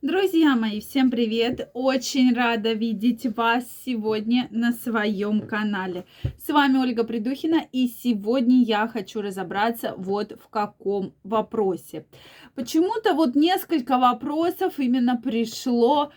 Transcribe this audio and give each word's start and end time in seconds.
Друзья 0.00 0.54
мои, 0.54 0.78
всем 0.78 1.10
привет! 1.10 1.70
Очень 1.74 2.32
рада 2.32 2.72
видеть 2.72 3.26
вас 3.36 3.64
сегодня 3.84 4.46
на 4.52 4.72
своем 4.72 5.40
канале. 5.40 6.04
С 6.40 6.50
вами 6.50 6.78
Ольга 6.78 7.02
Придухина, 7.02 7.64
и 7.72 7.88
сегодня 7.88 8.62
я 8.62 8.86
хочу 8.86 9.20
разобраться 9.20 9.94
вот 9.96 10.38
в 10.40 10.48
каком 10.50 11.14
вопросе. 11.24 12.06
Почему-то 12.54 13.12
вот 13.14 13.34
несколько 13.34 13.98
вопросов 13.98 14.78
именно 14.78 15.16
пришло 15.16 16.12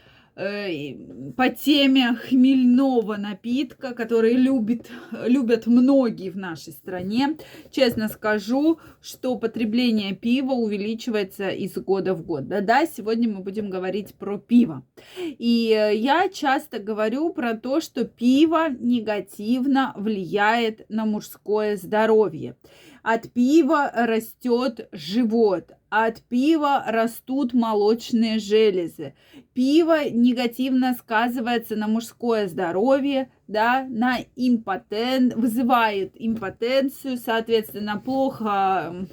по 1.38 1.50
теме 1.50 2.16
хмельного 2.16 3.16
напитка, 3.18 3.94
который 3.94 4.34
любит, 4.34 4.90
любят 5.12 5.68
многие 5.68 6.30
в 6.30 6.38
нашей 6.38 6.74
стране. 6.74 7.38
Честно 7.70 8.08
скажу, 8.08 8.80
что 9.02 9.36
потребление 9.36 10.16
пива 10.16 10.54
увеличивается 10.54 11.50
из 11.50 11.74
года 11.78 12.16
в 12.16 12.26
год. 12.26 12.48
Да-да, 12.48 12.86
сегодня 12.88 13.30
мы 13.30 13.42
будем 13.42 13.70
говорить 13.70 14.16
про 14.16 14.40
пиво. 14.40 14.84
И 15.20 15.76
э, 15.78 15.96
я 15.96 16.28
часто 16.30 16.80
говорю 16.80 17.32
про 17.32 17.54
то, 17.54 17.80
что 17.80 18.06
пиво 18.06 18.70
негативно 18.70 19.94
влияет 19.96 20.90
на 20.90 21.06
мужское 21.06 21.78
здоровье. 21.78 22.56
От 23.04 23.32
пива 23.34 23.92
растет 23.94 24.88
живот, 24.92 25.72
от 25.90 26.22
пива 26.30 26.84
растут 26.86 27.54
молочные 27.54 28.38
железы. 28.38 29.16
Пиво 29.54 30.08
негативно 30.10 30.94
сказывается 30.94 31.76
на 31.76 31.88
мужское 31.88 32.48
здоровье, 32.48 33.32
да, 33.48 33.88
на 33.90 34.20
импотент, 34.36 35.34
вызывает 35.34 36.12
импотенцию, 36.14 37.18
соответственно, 37.18 38.00
плохо 38.00 39.08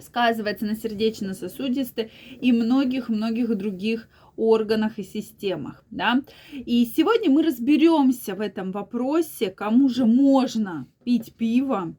сказывается 0.00 0.64
на 0.64 0.76
сердечно-сосудистой 0.76 2.10
и 2.40 2.52
многих-многих 2.52 3.54
других 3.56 4.08
органах 4.40 4.98
и 4.98 5.04
системах, 5.04 5.84
да. 5.90 6.22
И 6.52 6.84
сегодня 6.86 7.30
мы 7.30 7.42
разберемся 7.42 8.34
в 8.34 8.40
этом 8.40 8.72
вопросе, 8.72 9.50
кому 9.50 9.88
же 9.88 10.06
можно 10.06 10.88
пить 11.04 11.34
пиво, 11.34 11.94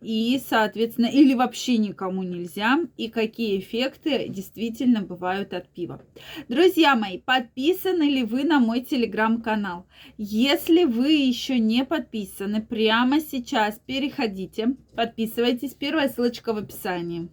и, 0.00 0.40
соответственно, 0.48 1.06
или 1.06 1.34
вообще 1.34 1.76
никому 1.76 2.22
нельзя, 2.22 2.78
и 2.96 3.08
какие 3.08 3.58
эффекты 3.58 4.28
действительно 4.28 5.02
бывают 5.02 5.52
от 5.52 5.68
пива. 5.68 6.02
Друзья 6.48 6.94
мои, 6.94 7.18
подписаны 7.18 8.04
ли 8.04 8.22
вы 8.22 8.44
на 8.44 8.60
мой 8.60 8.80
телеграм-канал? 8.80 9.86
Если 10.16 10.84
вы 10.84 11.12
еще 11.12 11.58
не 11.58 11.84
подписаны, 11.84 12.62
прямо 12.62 13.20
сейчас 13.20 13.80
переходите, 13.84 14.76
подписывайтесь, 14.94 15.74
первая 15.74 16.08
ссылочка 16.08 16.52
в 16.52 16.58
описании. 16.58 17.28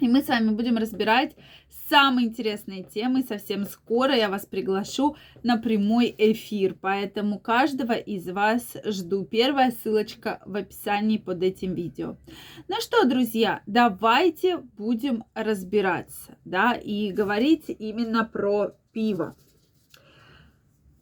И 0.00 0.06
мы 0.06 0.22
с 0.22 0.28
вами 0.28 0.50
будем 0.50 0.76
разбирать 0.76 1.34
самые 1.88 2.28
интересные 2.28 2.84
темы. 2.84 3.24
Совсем 3.24 3.64
скоро 3.64 4.14
я 4.14 4.28
вас 4.28 4.46
приглашу 4.46 5.16
на 5.42 5.56
прямой 5.56 6.14
эфир. 6.16 6.76
Поэтому 6.80 7.40
каждого 7.40 7.94
из 7.94 8.28
вас 8.28 8.76
жду. 8.84 9.24
Первая 9.24 9.72
ссылочка 9.72 10.40
в 10.46 10.54
описании 10.54 11.18
под 11.18 11.42
этим 11.42 11.74
видео. 11.74 12.16
Ну 12.68 12.76
что, 12.80 13.04
друзья, 13.08 13.62
давайте 13.66 14.58
будем 14.58 15.24
разбираться, 15.34 16.36
да, 16.44 16.74
и 16.74 17.10
говорить 17.10 17.64
именно 17.68 18.24
про 18.24 18.76
пиво. 18.92 19.34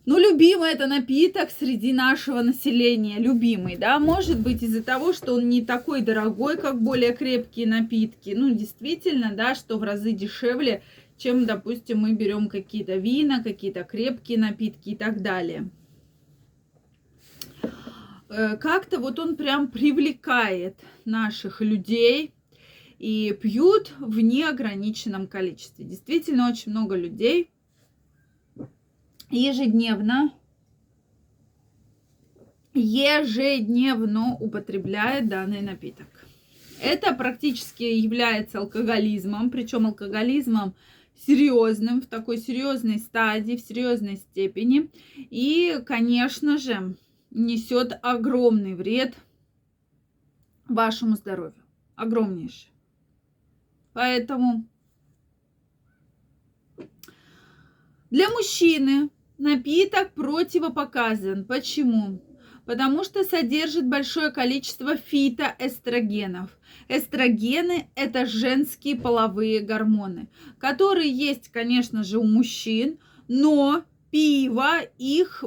Ну, 0.07 0.19
любимый 0.19 0.71
это 0.71 0.87
напиток 0.87 1.51
среди 1.51 1.93
нашего 1.93 2.41
населения, 2.41 3.19
любимый, 3.19 3.77
да, 3.77 3.99
может 3.99 4.39
быть 4.39 4.63
из-за 4.63 4.81
того, 4.81 5.13
что 5.13 5.35
он 5.35 5.49
не 5.49 5.63
такой 5.63 6.01
дорогой, 6.01 6.57
как 6.57 6.81
более 6.81 7.13
крепкие 7.13 7.67
напитки, 7.67 8.33
ну, 8.37 8.55
действительно, 8.55 9.33
да, 9.35 9.57
что 9.57 9.79
в 9.79 9.83
разы 9.83 10.13
дешевле, 10.13 10.85
чем, 11.19 11.45
допустим, 11.45 11.99
мы 11.99 12.13
берем 12.13 12.49
какие-то 12.49 12.95
вина, 12.95 13.43
какие-то 13.43 13.83
крепкие 13.83 14.39
напитки 14.39 14.91
и 14.91 14.97
так 14.97 15.23
далее. 15.23 15.69
Э, 18.29 18.57
как-то 18.59 19.01
вот 19.01 19.19
он 19.19 19.35
прям 19.35 19.67
привлекает 19.67 20.77
наших 21.05 21.61
людей, 21.61 22.33
и 22.99 23.37
пьют 23.43 23.93
в 23.99 24.21
неограниченном 24.21 25.27
количестве. 25.27 25.85
Действительно, 25.85 26.49
очень 26.49 26.73
много 26.73 26.97
людей 26.97 27.51
ежедневно 29.31 30.33
ежедневно 32.75 34.35
употребляет 34.35 35.29
данный 35.29 35.63
напиток. 35.63 36.07
Это 36.81 37.15
практически 37.15 37.85
является 37.85 38.59
алкоголизмом, 38.59 39.51
причем 39.51 39.87
алкоголизмом 39.87 40.75
серьезным, 41.27 42.03
в 42.03 42.07
такой 42.07 42.37
серьезной 42.37 42.99
стадии, 42.99 43.57
в 43.57 43.61
серьезной 43.61 44.17
степени. 44.17 44.91
И, 45.17 45.81
конечно 45.87 46.59
же, 46.59 46.97
несет 47.31 47.99
огромный 48.03 48.75
вред 48.75 49.15
вашему 50.69 51.17
здоровью. 51.17 51.65
Огромнейший. 51.95 52.71
Поэтому 53.95 54.67
для 58.11 58.29
мужчины 58.29 59.09
Напиток 59.39 60.15
противопоказан. 60.15 61.45
Почему? 61.45 62.23
Потому 62.65 63.05
что 63.05 63.23
содержит 63.23 63.87
большое 63.87 64.31
количество 64.31 64.97
фитоэстрогенов. 64.97 66.59
Эстрогены– 66.89 67.91
это 67.95 68.27
женские 68.27 68.97
половые 68.97 69.61
гормоны, 69.61 70.29
которые 70.59 71.11
есть, 71.11 71.49
конечно 71.51 72.03
же, 72.03 72.19
у 72.19 72.25
мужчин, 72.25 72.99
но 73.29 73.85
пиво 74.11 74.81
их 74.99 75.45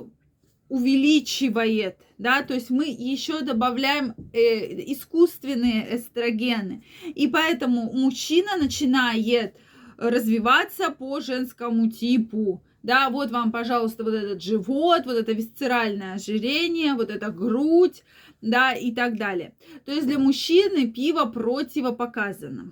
увеличивает, 0.70 1.98
да, 2.20 2.44
то 2.44 2.54
есть 2.54 2.70
мы 2.70 2.86
еще 2.88 3.42
добавляем 3.42 4.14
э, 4.32 4.92
искусственные 4.94 5.98
эстрогены, 5.98 6.84
и 7.04 7.28
поэтому 7.28 7.92
мужчина 7.92 8.56
начинает 8.56 9.56
развиваться 10.00 10.92
по 10.92 11.20
женскому 11.20 11.92
типу, 11.92 12.64
да, 12.84 13.10
вот 13.10 13.32
вам, 13.32 13.52
пожалуйста, 13.52 14.04
вот 14.04 14.14
этот 14.14 14.42
живот, 14.42 15.06
вот 15.06 15.18
это 15.18 15.34
висцеральное 15.34 16.14
ожирение, 16.14 16.94
вот 16.94 17.10
эта 17.10 17.30
грудь, 17.30 18.04
да, 18.42 18.74
и 18.74 18.94
так 18.94 19.18
далее. 19.18 19.54
То 19.86 19.92
есть 19.92 20.08
для 20.08 20.18
мужчины 20.18 20.90
пиво 20.90 21.26
противопоказано, 21.26 22.72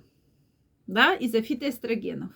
да, 0.86 1.14
из-за 1.14 1.42
фитоэстрогенов. 1.42 2.32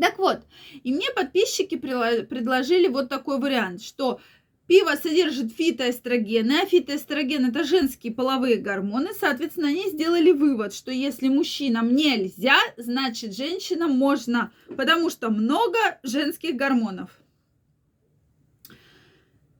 Так 0.00 0.18
вот, 0.18 0.40
и 0.82 0.90
мне 0.90 1.10
подписчики 1.14 1.76
предложили 1.76 2.88
вот 2.88 3.10
такой 3.10 3.38
вариант, 3.38 3.82
что 3.82 4.20
Пиво 4.68 4.94
содержит 4.94 5.52
фитоэстрогены, 5.52 6.60
а 6.62 6.66
фитоэстроген 6.66 7.46
это 7.46 7.64
женские 7.64 8.12
половые 8.12 8.56
гормоны. 8.56 9.10
Соответственно, 9.18 9.68
они 9.68 9.90
сделали 9.90 10.30
вывод, 10.30 10.72
что 10.72 10.92
если 10.92 11.28
мужчинам 11.28 11.94
нельзя, 11.94 12.56
значит 12.76 13.34
женщинам 13.34 13.90
можно, 13.90 14.52
потому 14.76 15.10
что 15.10 15.30
много 15.30 15.78
женских 16.04 16.54
гормонов. 16.54 17.10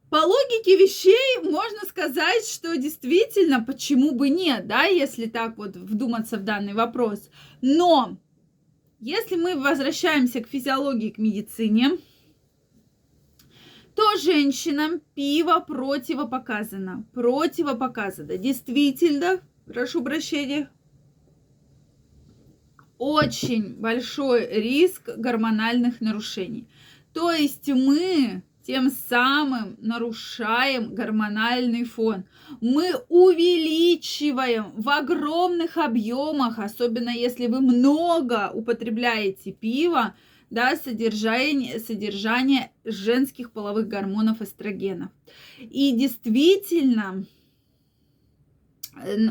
По 0.08 0.16
логике 0.16 0.76
вещей 0.76 1.42
можно 1.42 1.88
сказать, 1.88 2.46
что 2.46 2.76
действительно, 2.76 3.64
почему 3.64 4.12
бы 4.12 4.28
нет, 4.28 4.66
да, 4.66 4.84
если 4.84 5.26
так 5.26 5.56
вот 5.56 5.74
вдуматься 5.74 6.36
в 6.36 6.44
данный 6.44 6.74
вопрос. 6.74 7.30
Но 7.62 8.18
если 9.00 9.36
мы 9.36 9.56
возвращаемся 9.56 10.40
к 10.40 10.48
физиологии, 10.48 11.10
к 11.10 11.18
медицине, 11.18 11.98
то 14.02 14.16
женщинам 14.16 15.00
пиво 15.14 15.60
противопоказано. 15.60 17.04
Противопоказано. 17.14 18.36
Действительно, 18.36 19.40
прошу 19.64 20.02
прощения, 20.02 20.68
очень 22.98 23.76
большой 23.76 24.48
риск 24.48 25.08
гормональных 25.16 26.00
нарушений. 26.00 26.66
То 27.12 27.30
есть 27.30 27.68
мы 27.68 28.42
тем 28.66 28.90
самым 28.90 29.76
нарушаем 29.80 30.94
гормональный 30.96 31.84
фон. 31.84 32.24
Мы 32.60 32.94
увеличиваем 33.08 34.72
в 34.76 34.88
огромных 34.88 35.76
объемах, 35.76 36.58
особенно 36.58 37.10
если 37.10 37.46
вы 37.46 37.60
много 37.60 38.50
употребляете 38.52 39.52
пива, 39.52 40.14
да, 40.52 40.76
содержание, 40.76 41.80
содержание 41.80 42.70
женских 42.84 43.52
половых 43.52 43.88
гормонов 43.88 44.42
эстрогенов. 44.42 45.10
И 45.58 45.92
действительно, 45.92 47.24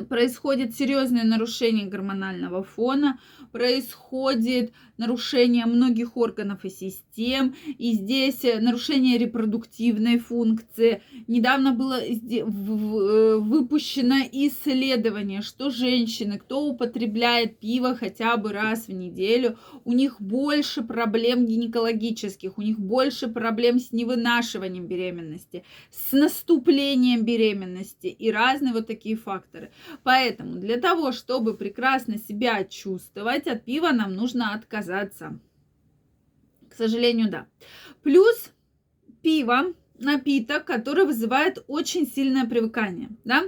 происходит 0.10 0.76
серьезное 0.76 1.24
нарушение 1.24 1.86
гормонального 1.88 2.64
фона, 2.64 3.20
происходит 3.52 4.72
нарушение 4.98 5.66
многих 5.66 6.16
органов 6.16 6.64
и 6.64 6.70
систем, 6.70 7.56
и 7.66 7.94
здесь 7.94 8.46
э, 8.46 8.60
нарушение 8.60 9.18
репродуктивной 9.18 10.20
функции. 10.20 11.02
Недавно 11.28 11.74
было 11.74 12.00
э, 12.00 12.44
выпущено 12.44 14.18
исследование, 14.32 15.42
что 15.42 15.72
женщины, 15.72 16.38
кто 16.38 16.66
употребляет 16.66 17.58
пиво 17.58 17.96
хотя 17.96 18.38
бы 18.38 18.54
раз 18.54 18.88
в 18.88 18.94
неделю, 18.94 19.58
у 19.86 19.94
них 19.94 20.22
больше 20.22 20.84
проблем 20.84 21.46
гинекологических, 21.46 22.58
у 22.58 22.62
них 22.62 22.80
больше 22.80 23.28
проблем 23.28 23.80
с 23.80 23.92
невынашиванием 23.92 24.86
беременности, 24.86 25.64
с 25.90 26.12
наступлением 26.12 27.26
беременности 27.26 28.08
и 28.08 28.32
разные 28.32 28.74
вот 28.74 28.86
такие 28.86 29.16
факторы. 29.52 29.72
Поэтому 30.04 30.56
для 30.56 30.78
того, 30.78 31.12
чтобы 31.12 31.56
прекрасно 31.56 32.18
себя 32.18 32.64
чувствовать, 32.64 33.48
от 33.48 33.64
пива 33.64 33.92
нам 33.92 34.16
нужно 34.16 34.54
отказаться. 34.54 35.40
К 36.70 36.74
сожалению, 36.74 37.30
да. 37.30 37.48
Плюс 38.02 38.52
пиво 39.22 39.74
напиток, 40.00 40.66
который 40.66 41.06
вызывает 41.06 41.64
очень 41.68 42.08
сильное 42.08 42.48
привыкание, 42.48 43.10
да. 43.24 43.44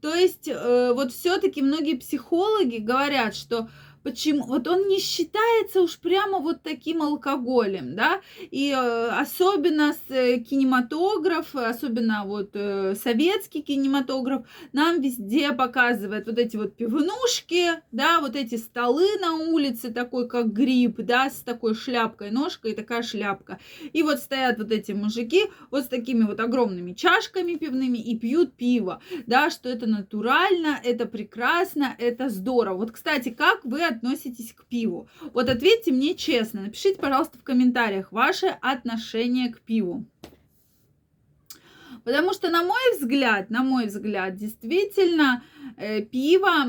То 0.00 0.14
есть 0.14 0.48
э, 0.48 0.92
вот 0.94 1.12
все-таки 1.12 1.60
многие 1.60 1.96
психологи 1.96 2.78
говорят, 2.78 3.34
что 3.34 3.68
Почему? 4.02 4.44
Вот 4.44 4.68
он 4.68 4.88
не 4.88 4.98
считается 4.98 5.82
уж 5.82 5.98
прямо 5.98 6.38
вот 6.38 6.62
таким 6.62 7.02
алкоголем, 7.02 7.96
да, 7.96 8.20
и 8.50 8.70
э, 8.70 9.08
особенно 9.08 9.92
с 9.92 10.10
э, 10.10 10.38
кинематограф, 10.38 11.54
особенно 11.54 12.22
вот 12.24 12.50
э, 12.54 12.94
советский 12.94 13.62
кинематограф 13.62 14.46
нам 14.72 15.00
везде 15.00 15.52
показывает 15.52 16.26
вот 16.26 16.38
эти 16.38 16.56
вот 16.56 16.76
пивнушки, 16.76 17.82
да, 17.92 18.20
вот 18.20 18.36
эти 18.36 18.56
столы 18.56 19.06
на 19.20 19.34
улице, 19.34 19.92
такой 19.92 20.28
как 20.28 20.52
гриб, 20.52 20.96
да, 20.98 21.30
с 21.30 21.40
такой 21.40 21.74
шляпкой, 21.74 22.30
ножкой 22.30 22.72
и 22.72 22.74
такая 22.74 23.02
шляпка. 23.02 23.58
И 23.92 24.02
вот 24.02 24.18
стоят 24.18 24.58
вот 24.58 24.70
эти 24.70 24.92
мужики 24.92 25.46
вот 25.70 25.84
с 25.84 25.88
такими 25.88 26.24
вот 26.24 26.40
огромными 26.40 26.92
чашками 26.92 27.54
пивными 27.54 27.98
и 27.98 28.16
пьют 28.18 28.54
пиво, 28.54 29.02
да, 29.26 29.50
что 29.50 29.68
это 29.68 29.86
натурально, 29.86 30.78
это 30.84 31.06
прекрасно, 31.06 31.94
это 31.98 32.28
здорово. 32.28 32.78
Вот, 32.78 32.92
кстати, 32.92 33.30
как 33.30 33.64
вы 33.64 33.82
относитесь 33.88 34.52
к 34.52 34.66
пиву? 34.66 35.08
Вот 35.32 35.48
ответьте 35.48 35.92
мне 35.92 36.14
честно, 36.14 36.62
напишите, 36.62 37.00
пожалуйста, 37.00 37.38
в 37.38 37.42
комментариях 37.42 38.12
ваше 38.12 38.46
отношение 38.60 39.52
к 39.52 39.60
пиву. 39.60 40.06
Потому 42.08 42.32
что, 42.32 42.48
на 42.48 42.62
мой 42.62 42.96
взгляд, 42.98 43.50
на 43.50 43.62
мой 43.62 43.88
взгляд, 43.88 44.34
действительно, 44.34 45.42
э, 45.76 46.00
пиво 46.00 46.64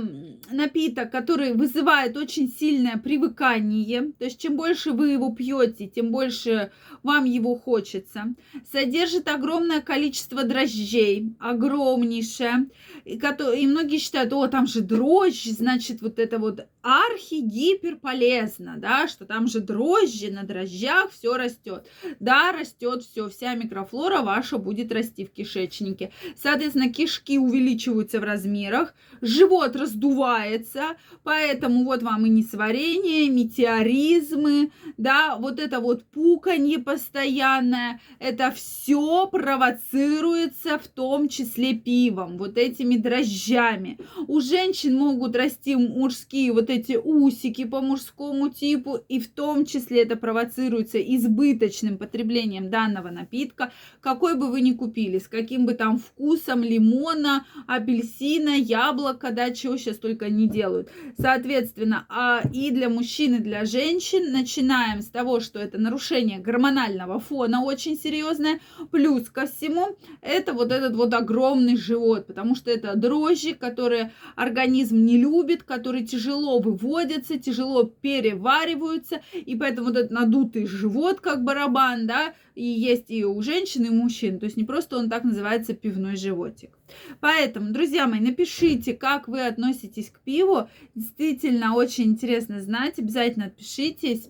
напиток, 0.52 1.12
который 1.12 1.54
вызывает 1.54 2.18
очень 2.18 2.52
сильное 2.52 2.98
привыкание. 2.98 4.12
То 4.20 4.26
есть, 4.26 4.42
чем 4.42 4.58
больше 4.58 4.92
вы 4.92 5.12
его 5.12 5.32
пьете, 5.32 5.88
тем 5.88 6.12
больше 6.12 6.74
вам 7.04 7.24
его 7.24 7.56
хочется. 7.56 8.36
Содержит 8.70 9.30
огромное 9.30 9.80
количество 9.80 10.44
дрожжей, 10.44 11.34
огромнейшее. 11.40 12.68
И, 13.06 13.14
и 13.14 13.68
многие 13.68 13.98
считают, 13.98 14.34
о, 14.34 14.48
там 14.48 14.68
же 14.68 14.82
дрожжи, 14.82 15.54
значит, 15.54 16.02
вот 16.02 16.20
это 16.20 16.38
вот 16.38 16.68
архи-гипер 16.82 17.96
полезно, 17.96 18.76
да, 18.78 19.08
что 19.08 19.26
там 19.26 19.48
же 19.48 19.62
дрожжи, 19.62 20.32
на 20.32 20.44
дрожжах 20.44 21.12
все 21.12 21.38
растет. 21.38 21.88
Да, 22.20 22.52
растет 22.52 23.04
все, 23.04 23.30
вся 23.30 23.54
микрофлора 23.56 24.22
ваша 24.22 24.58
будет 24.58 24.92
расти 24.92 25.29
в 25.30 25.36
кишечнике. 25.36 26.12
Соответственно, 26.36 26.92
кишки 26.92 27.38
увеличиваются 27.38 28.20
в 28.20 28.24
размерах, 28.24 28.94
живот 29.22 29.76
раздувается, 29.76 30.98
поэтому 31.24 31.84
вот 31.86 32.04
вам 32.04 32.26
и 32.26 32.30
несварение, 32.30 33.30
метеоризмы, 33.30 34.72
да, 34.98 35.38
вот 35.38 35.60
это 35.60 35.80
вот 35.80 36.04
пуканье 36.06 36.80
постоянное, 36.80 38.00
это 38.20 38.52
все 38.52 39.28
провоцируется 39.28 40.78
в 40.80 40.88
том 40.88 41.30
числе 41.30 41.74
пивом, 41.76 42.38
вот 42.38 42.58
этими 42.58 42.98
дрожжами. 42.98 43.98
У 44.28 44.42
женщин 44.42 44.96
могут 44.96 45.36
расти 45.36 45.76
мужские 45.76 46.54
вот 46.54 46.70
эти 46.70 46.98
усики 46.98 47.66
по 47.66 47.82
мужскому 47.82 48.50
типу, 48.50 49.00
и 49.08 49.20
в 49.20 49.30
том 49.30 49.66
числе 49.66 50.04
это 50.04 50.16
провоцируется 50.16 51.00
избыточным 51.00 51.98
потреблением 51.98 52.70
данного 52.70 53.10
напитка, 53.10 53.72
какой 54.02 54.36
бы 54.36 54.52
вы 54.52 54.62
ни 54.62 54.72
купили, 54.72 55.09
с 55.18 55.28
каким 55.28 55.66
бы 55.66 55.74
там 55.74 55.98
вкусом 55.98 56.64
лимона, 56.64 57.46
апельсина, 57.68 58.56
яблока, 58.56 59.32
да, 59.32 59.52
чего 59.52 59.78
сейчас 59.78 59.98
только 59.98 60.30
не 60.30 60.48
делают. 60.48 60.90
Соответственно, 61.18 62.06
а 62.10 62.42
и 62.54 62.72
для 62.72 62.90
мужчин, 62.90 63.36
и 63.36 63.40
для 63.40 63.66
женщин 63.66 64.32
начинаем 64.32 65.02
с 65.02 65.08
того, 65.08 65.40
что 65.40 65.60
это 65.60 65.78
нарушение 65.78 66.40
гормонального 66.40 67.20
фона 67.20 67.64
очень 67.64 67.98
серьезное, 67.98 68.60
плюс 68.92 69.30
ко 69.30 69.48
всему 69.48 69.98
это 70.22 70.54
вот 70.54 70.72
этот 70.72 70.96
вот 70.96 71.14
огромный 71.14 71.78
живот, 71.78 72.28
потому 72.28 72.56
что 72.56 72.72
это 72.72 72.96
дрожжи, 72.96 73.54
которые 73.54 74.12
организм 74.36 74.98
не 75.06 75.18
любит, 75.18 75.64
которые 75.64 76.06
тяжело 76.06 76.60
выводятся, 76.60 77.38
тяжело 77.38 77.84
перевариваются, 77.84 79.22
и 79.34 79.56
поэтому 79.56 79.88
вот 79.88 79.98
этот 79.98 80.12
надутый 80.12 80.66
живот, 80.68 81.20
как 81.22 81.44
барабан, 81.44 82.08
да, 82.08 82.34
и 82.60 82.66
есть 82.66 83.06
и 83.08 83.24
у 83.24 83.42
женщин, 83.42 83.86
и 83.86 83.90
у 83.90 83.94
мужчин. 83.94 84.38
То 84.38 84.46
есть 84.46 84.58
не 84.58 84.66
просто 84.66 84.98
он 84.98 85.10
так 85.10 85.24
называется 85.24 85.74
пивной 85.74 86.18
животик. 86.18 86.78
Поэтому, 87.22 87.72
друзья 87.72 88.06
мои, 88.06 88.20
напишите, 88.20 88.94
как 88.94 89.30
вы 89.30 89.46
относитесь 89.48 90.10
к 90.10 90.20
пиву. 90.20 90.68
Действительно, 90.94 91.74
очень 91.76 92.06
интересно 92.06 92.60
знать. 92.60 93.00
Обязательно 93.00 93.46
отпишитесь. 93.46 94.30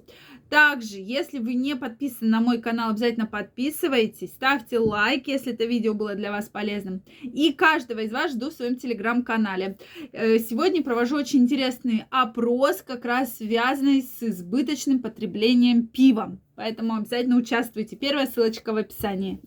Также, 0.49 0.97
если 0.97 1.37
вы 1.39 1.53
не 1.53 1.75
подписаны 1.75 2.31
на 2.31 2.41
мой 2.41 2.59
канал, 2.59 2.91
обязательно 2.91 3.27
подписывайтесь, 3.27 4.31
ставьте 4.31 4.79
лайк, 4.79 5.27
если 5.27 5.53
это 5.53 5.65
видео 5.65 5.93
было 5.93 6.15
для 6.15 6.31
вас 6.31 6.49
полезным. 6.49 7.03
И 7.21 7.53
каждого 7.53 7.99
из 7.99 8.11
вас 8.11 8.31
жду 8.31 8.49
в 8.49 8.53
своем 8.53 8.75
телеграм-канале. 8.75 9.77
Э, 10.11 10.39
сегодня 10.39 10.83
провожу 10.83 11.17
очень 11.17 11.43
интересный 11.43 12.05
опрос, 12.09 12.81
как 12.81 13.05
раз 13.05 13.37
связанный 13.37 14.01
с 14.01 14.23
избыточным 14.23 14.99
потреблением 14.99 15.87
пива. 15.87 16.39
Поэтому 16.55 16.95
обязательно 16.95 17.37
участвуйте. 17.37 17.95
Первая 17.95 18.25
ссылочка 18.25 18.73
в 18.73 18.77
описании. 18.77 19.39